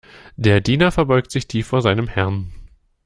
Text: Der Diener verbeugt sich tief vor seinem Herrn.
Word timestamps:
Der 0.35 0.61
Diener 0.61 0.89
verbeugt 0.91 1.29
sich 1.29 1.47
tief 1.47 1.67
vor 1.67 1.83
seinem 1.83 2.07
Herrn. 2.07 2.51